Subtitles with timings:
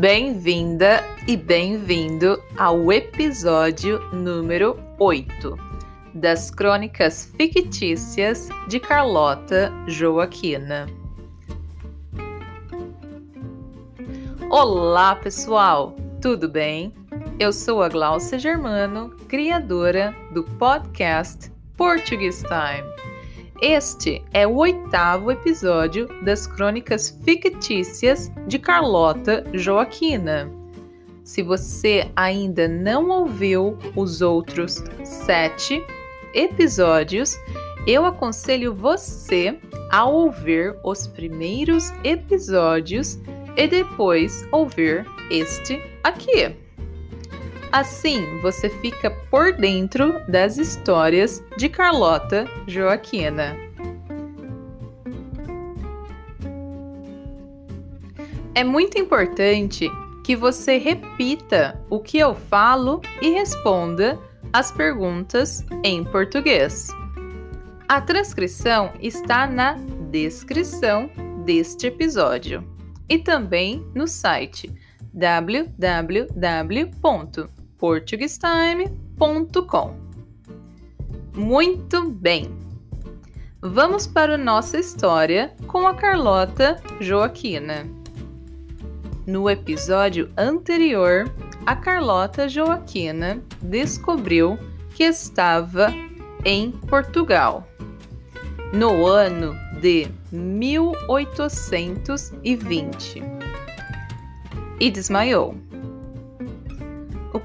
[0.00, 5.56] Bem-vinda e bem-vindo ao episódio número 8
[6.12, 10.86] das Crônicas Fictícias de Carlota Joaquina.
[14.50, 15.96] Olá, pessoal!
[16.20, 16.92] Tudo bem?
[17.38, 23.15] Eu sou a Glaucia Germano, criadora do podcast Portuguese Time.
[23.62, 30.50] Este é o oitavo episódio das Crônicas Fictícias de Carlota Joaquina.
[31.24, 35.82] Se você ainda não ouviu os outros sete
[36.34, 37.34] episódios,
[37.86, 39.58] eu aconselho você
[39.90, 43.18] a ouvir os primeiros episódios
[43.56, 46.65] e depois ouvir este aqui.
[47.76, 53.54] Assim você fica por dentro das histórias de Carlota Joaquina.
[58.54, 59.90] É muito importante
[60.24, 64.18] que você repita o que eu falo e responda
[64.54, 66.88] as perguntas em português.
[67.86, 69.74] A transcrição está na
[70.10, 71.10] descrição
[71.44, 72.66] deste episódio
[73.06, 74.74] e também no site
[75.12, 75.76] www
[77.78, 79.96] portuguestime.com.
[81.34, 82.50] Muito bem!
[83.60, 87.86] Vamos para a nossa história com a Carlota Joaquina.
[89.26, 91.28] No episódio anterior,
[91.66, 94.56] a Carlota Joaquina descobriu
[94.94, 95.92] que estava
[96.44, 97.66] em Portugal
[98.72, 103.22] no ano de 1820
[104.78, 105.65] e desmaiou.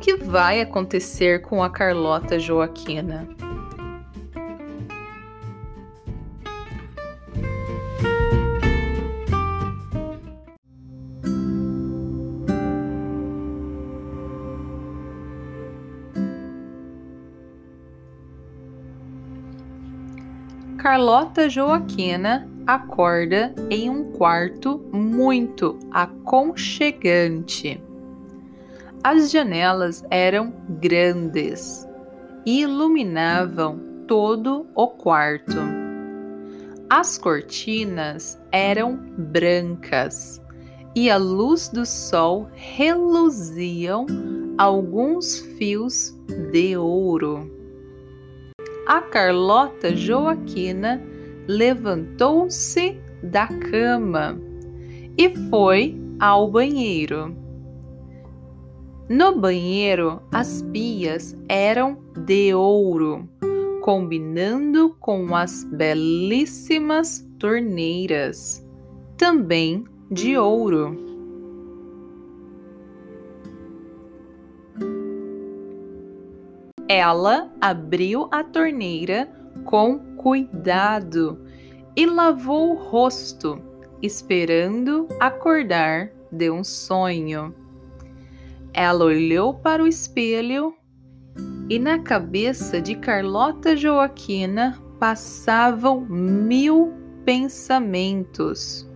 [0.01, 3.27] Que vai acontecer com a Carlota Joaquina?
[20.79, 27.79] Carlota Joaquina acorda em um quarto muito aconchegante.
[29.03, 31.87] As janelas eram grandes
[32.45, 35.57] e iluminavam todo o quarto.
[36.87, 40.39] As cortinas eram brancas
[40.93, 44.05] e a luz do sol reluziam
[44.59, 46.15] alguns fios
[46.51, 47.49] de ouro.
[48.87, 51.01] A Carlota Joaquina
[51.47, 54.37] levantou-se da cama
[55.17, 57.40] e foi ao banheiro.
[59.13, 63.27] No banheiro, as pias eram de ouro,
[63.81, 68.65] combinando com as belíssimas torneiras,
[69.17, 70.95] também de ouro.
[76.87, 79.29] Ela abriu a torneira
[79.65, 81.37] com cuidado
[81.97, 83.61] e lavou o rosto,
[84.01, 87.53] esperando acordar de um sonho.
[88.73, 90.73] Ela olhou para o espelho
[91.69, 96.93] e na cabeça de Carlota Joaquina passavam mil
[97.25, 98.87] pensamentos.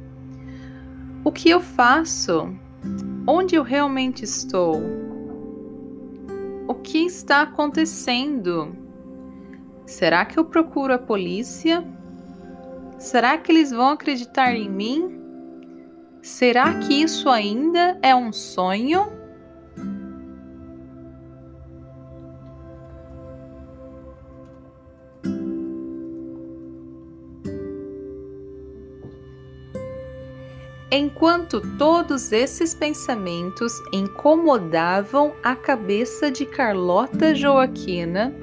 [1.23, 2.53] O que eu faço?
[3.27, 4.81] Onde eu realmente estou?
[6.67, 8.75] O que está acontecendo?
[9.85, 11.83] Será que eu procuro a polícia?
[12.97, 15.19] Será que eles vão acreditar em mim?
[16.21, 19.14] Será que isso ainda é um sonho?
[30.97, 38.33] Enquanto todos esses pensamentos incomodavam a cabeça de Carlota Joaquina,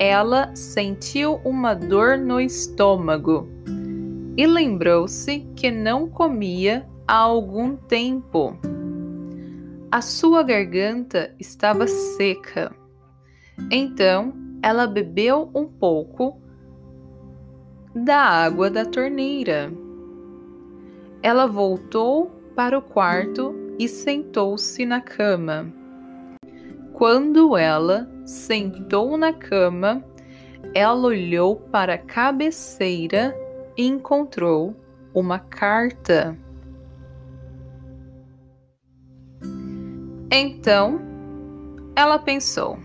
[0.00, 3.48] ela sentiu uma dor no estômago
[4.36, 8.58] e lembrou-se que não comia há algum tempo.
[9.88, 12.74] A sua garganta estava seca.
[13.70, 16.42] Então ela bebeu um pouco
[17.94, 19.72] da água da torneira.
[21.22, 25.72] Ela voltou para o quarto e sentou-se na cama.
[26.92, 30.04] Quando ela sentou na cama,
[30.74, 33.36] ela olhou para a cabeceira
[33.76, 34.74] e encontrou
[35.14, 36.36] uma carta.
[40.30, 41.00] Então,
[41.94, 42.78] ela pensou: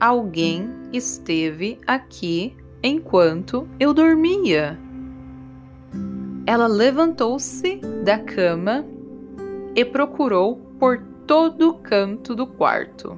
[0.00, 4.78] alguém esteve aqui enquanto eu dormia.
[6.50, 8.84] Ela levantou-se da cama
[9.76, 13.16] e procurou por todo canto do quarto.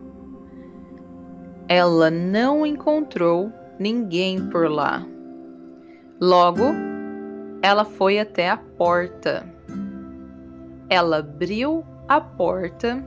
[1.66, 5.06] Ela não encontrou ninguém por lá.
[6.20, 6.74] Logo,
[7.62, 9.50] ela foi até a porta.
[10.90, 13.02] Ela abriu a porta,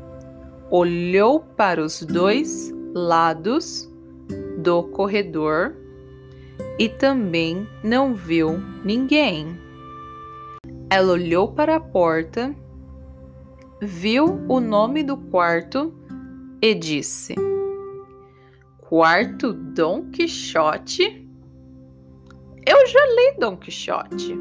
[0.71, 3.87] olhou para os dois lados
[4.57, 5.75] do corredor
[6.79, 9.63] e também não viu ninguém.
[10.95, 12.55] Ela olhou para a porta,
[13.81, 15.93] viu o nome do quarto
[16.61, 17.35] e disse:
[18.77, 21.29] Quarto Dom Quixote?
[22.65, 24.39] Eu já li Dom Quixote.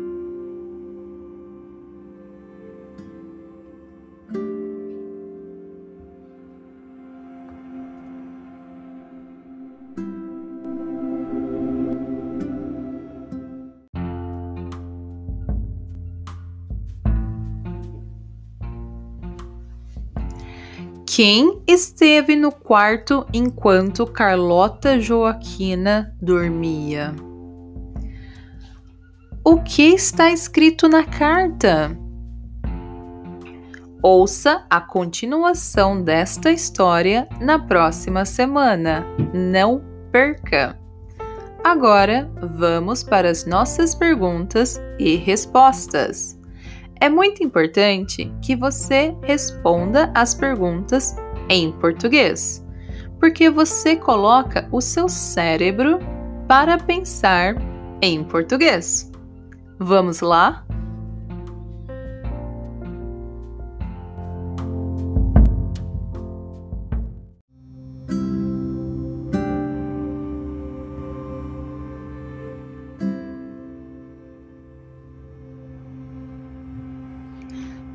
[21.16, 27.14] Quem esteve no quarto enquanto Carlota Joaquina dormia?
[29.44, 31.96] O que está escrito na carta?
[34.02, 39.06] Ouça a continuação desta história na próxima semana.
[39.32, 40.76] Não perca!
[41.62, 42.28] Agora
[42.58, 46.36] vamos para as nossas perguntas e respostas
[47.04, 51.14] é muito importante que você responda as perguntas
[51.50, 52.66] em português,
[53.20, 55.98] porque você coloca o seu cérebro
[56.48, 57.56] para pensar
[58.00, 59.12] em português.
[59.78, 60.64] Vamos lá?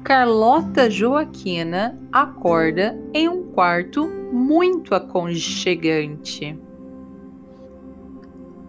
[0.03, 6.57] Carlota Joaquina acorda em um quarto muito aconchegante.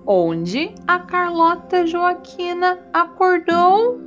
[0.04, 4.00] Onde a Carlota Joaquina acordou?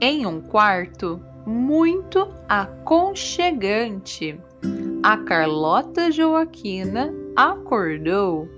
[0.00, 4.38] Em um quarto muito aconchegante.
[5.02, 8.48] A Carlota Joaquina acordou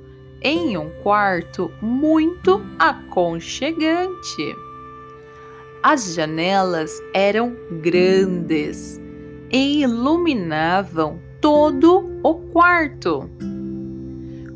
[0.42, 4.56] em um quarto muito aconchegante.
[5.82, 9.00] As janelas eram grandes
[9.52, 13.30] e iluminavam todo o quarto.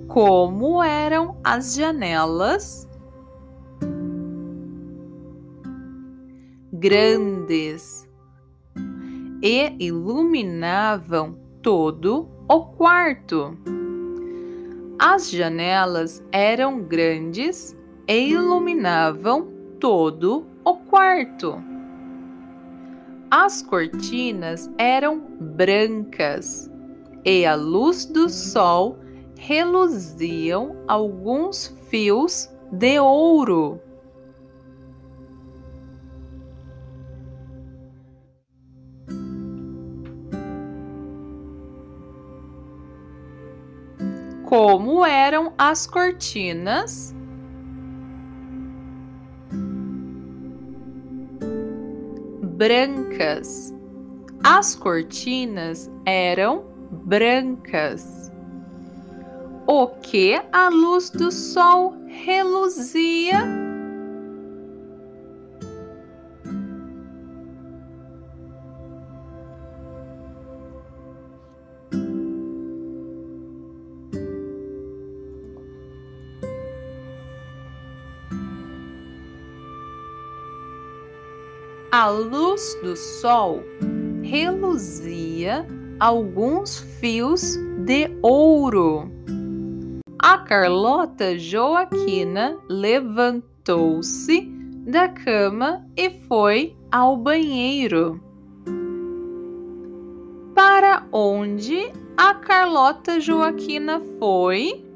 [0.09, 2.88] Como eram as janelas?
[6.73, 8.09] Grandes
[9.43, 13.56] e iluminavam todo o quarto.
[15.02, 17.75] As janelas eram grandes
[18.06, 19.49] e iluminavam
[19.81, 21.55] todo o quarto.
[23.31, 26.70] As cortinas eram brancas
[27.25, 28.99] e à luz do sol
[29.38, 33.81] reluziam alguns fios de ouro.
[44.62, 47.14] Como eram as cortinas.
[52.58, 53.72] Brancas.
[54.44, 58.31] As cortinas eram brancas.
[59.67, 63.69] O que a luz do sol reluzia
[81.93, 83.65] A luz do sol
[84.23, 85.67] reluzia
[85.99, 89.11] alguns fios de ouro.
[90.17, 94.43] A Carlota Joaquina levantou-se
[94.87, 98.23] da cama e foi ao banheiro.
[100.55, 104.90] Para onde a Carlota Joaquina foi?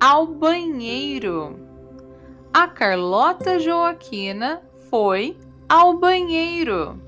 [0.00, 1.58] Ao banheiro.
[2.52, 5.36] A Carlota Joaquina foi
[5.68, 7.00] ao banheiro.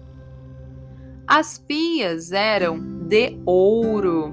[1.26, 4.32] As pias eram de ouro,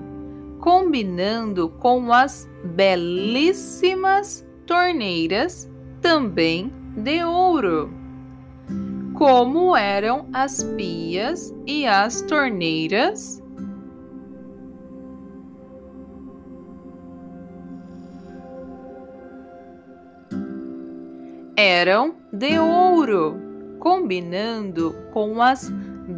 [0.60, 5.70] combinando com as belíssimas torneiras
[6.02, 7.94] também de ouro.
[9.14, 13.42] Como eram as pias e as torneiras?
[21.58, 23.36] Eram de ouro,
[23.80, 25.74] combinando com as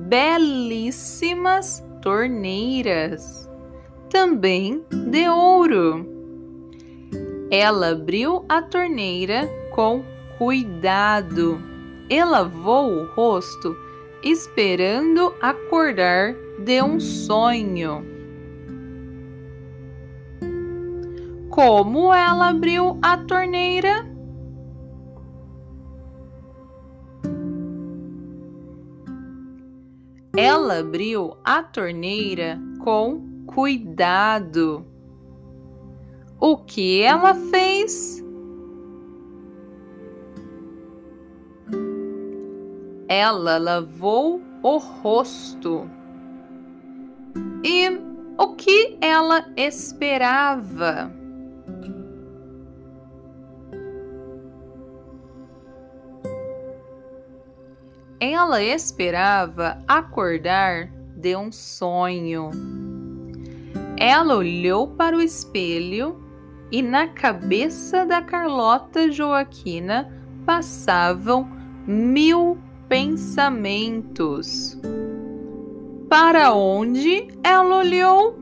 [0.09, 3.49] belíssimas torneiras,
[4.09, 6.05] também de ouro.
[7.49, 10.03] Ela abriu a torneira com
[10.37, 11.57] cuidado
[12.09, 13.77] e lavou o rosto,
[14.21, 18.05] esperando acordar de um sonho.
[21.49, 24.08] Como ela abriu a torneira?
[30.41, 34.85] Ela abriu a torneira com cuidado.
[36.39, 38.23] O que ela fez?
[43.09, 45.89] Ela lavou o rosto.
[47.61, 47.89] E
[48.37, 51.18] o que ela esperava?
[58.41, 62.51] Ela esperava acordar de um sonho.
[63.97, 66.23] Ela olhou para o espelho
[66.71, 70.09] e na cabeça da Carlota Joaquina
[70.45, 71.51] passavam
[71.85, 74.79] mil pensamentos.
[76.07, 78.39] Para onde ela olhou?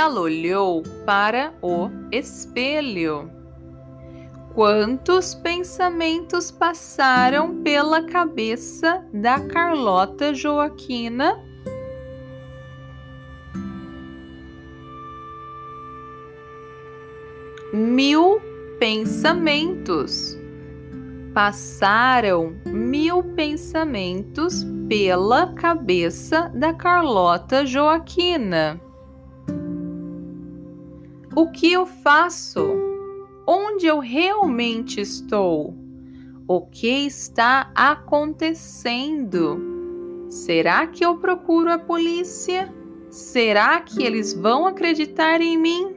[0.00, 3.30] Ela olhou para o espelho.
[4.54, 11.38] Quantos pensamentos passaram pela cabeça da Carlota Joaquina?
[17.70, 18.40] Mil
[18.78, 20.34] pensamentos.
[21.34, 28.80] Passaram mil pensamentos pela cabeça da Carlota Joaquina.
[31.34, 32.74] O que eu faço?
[33.46, 35.76] Onde eu realmente estou?
[36.48, 39.60] O que está acontecendo?
[40.28, 42.74] Será que eu procuro a polícia?
[43.08, 45.94] Será que eles vão acreditar em mim?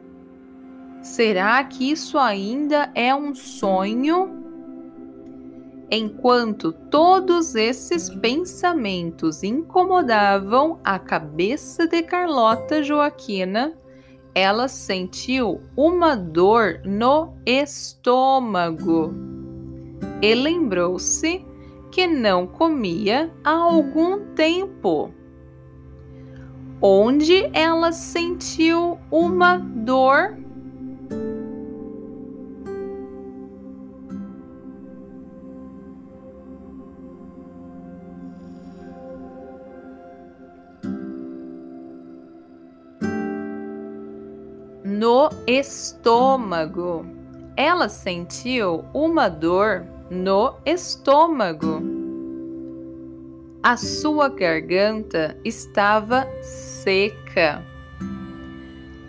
[1.01, 4.29] Será que isso ainda é um sonho?
[5.89, 13.75] Enquanto todos esses pensamentos incomodavam a cabeça de Carlota Joaquina,
[14.35, 19.13] ela sentiu uma dor no estômago
[20.21, 21.45] e lembrou-se
[21.91, 25.13] que não comia há algum tempo.
[26.81, 30.42] Onde ela sentiu uma dor
[45.47, 47.05] estômago.
[47.55, 51.81] Ela sentiu uma dor no estômago.
[53.62, 57.63] A sua garganta estava seca.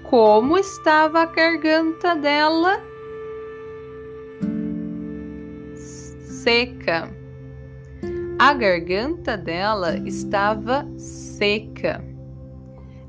[0.03, 2.81] Como estava a garganta dela?
[5.75, 7.11] Seca.
[8.39, 12.05] A garganta dela estava seca.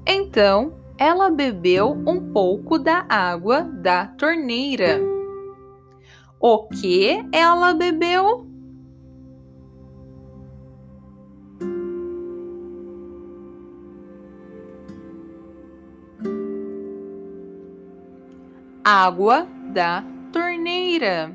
[0.07, 4.99] Então, ela bebeu um pouco da água da torneira.
[6.39, 8.47] O que ela bebeu?
[18.83, 21.31] Água da torneira.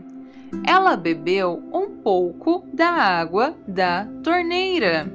[0.66, 5.12] Ela bebeu um pouco da água da torneira.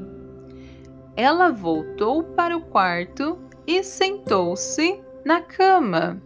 [1.16, 6.22] Ela voltou para o quarto e sentou-se na cama.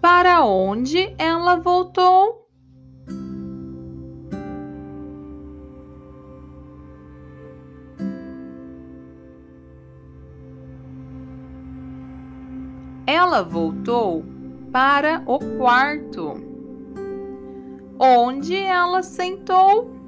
[0.00, 2.48] Para onde ela voltou?
[13.06, 14.24] Ela voltou
[14.72, 16.34] para o quarto.
[17.98, 19.99] Onde ela sentou?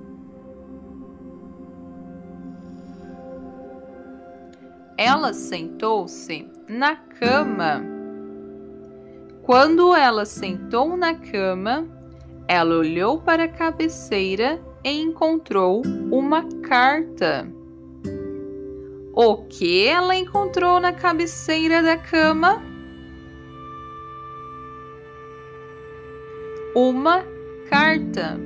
[5.03, 7.83] Ela sentou-se na cama.
[9.43, 11.85] Quando ela sentou na cama,
[12.47, 15.83] ela olhou para a cabeceira e encontrou
[16.13, 17.49] uma carta.
[19.13, 22.63] O que ela encontrou na cabeceira da cama?
[26.77, 27.25] Uma
[27.69, 28.39] carta.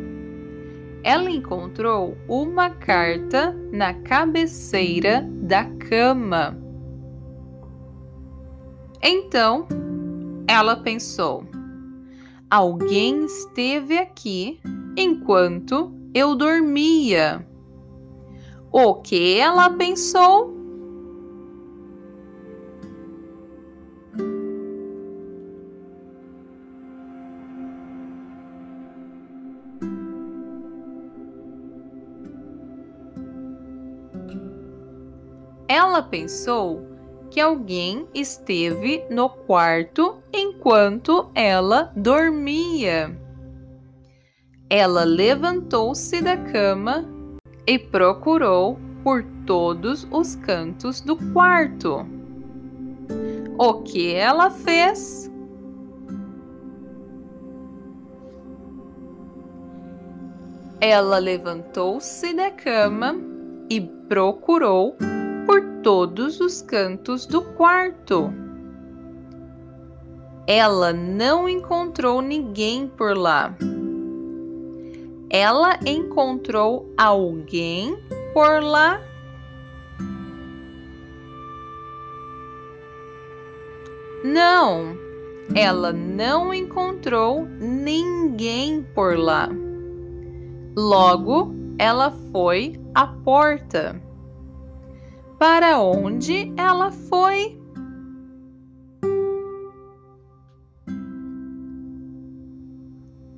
[1.05, 6.59] Ela encontrou uma carta na cabeceira da cama.
[9.01, 9.69] Então
[10.49, 11.45] ela pensou:
[12.51, 14.61] alguém esteve aqui
[14.97, 17.47] enquanto eu dormia.
[18.73, 20.56] O que ela pensou?
[35.97, 36.87] Ela pensou
[37.31, 43.19] que alguém esteve no quarto enquanto ela dormia.
[44.69, 47.03] Ela levantou-se da cama
[47.67, 52.07] e procurou por todos os cantos do quarto.
[53.59, 55.33] O que ela fez?
[60.79, 63.17] Ela levantou-se da cama
[63.71, 64.95] e procurou
[65.87, 68.35] todos os cantos do quarto.
[70.45, 73.57] Ela não encontrou ninguém por lá.
[75.31, 77.97] Ela encontrou alguém
[78.35, 79.01] por lá?
[84.25, 84.99] Não,
[85.55, 89.49] ela não encontrou ninguém por lá.
[90.77, 94.05] Logo, ela foi à porta.
[95.39, 97.61] Para onde ela foi?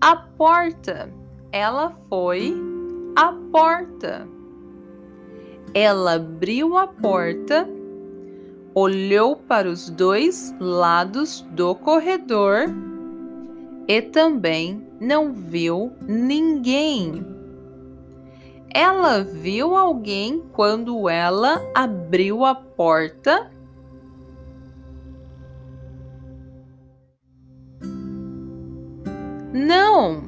[0.00, 1.12] A porta.
[1.50, 2.54] Ela foi
[3.16, 4.28] à porta.
[5.74, 7.68] Ela abriu a porta,
[8.74, 12.66] olhou para os dois lados do corredor
[13.88, 17.37] e também não viu ninguém.
[18.74, 23.50] Ela viu alguém quando ela abriu a porta?
[29.52, 30.22] Não,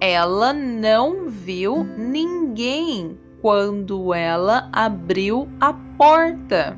[0.00, 6.76] ela não viu ninguém quando ela abriu a porta.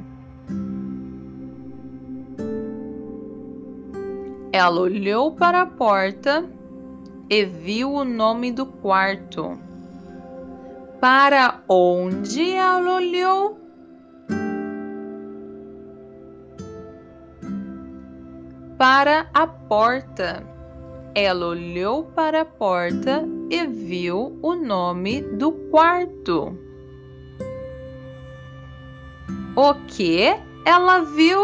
[4.53, 6.45] Ela olhou para a porta
[7.31, 9.72] e viu o nome do quarto
[11.03, 13.59] para onde ela olhou?
[18.79, 20.47] Para a porta.
[21.13, 26.57] Ela olhou para a porta e viu o nome do quarto.
[29.57, 31.41] O que ela viu?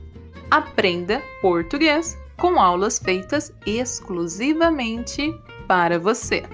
[0.50, 5.34] aprenda português com aulas feitas exclusivamente
[5.66, 6.44] para você.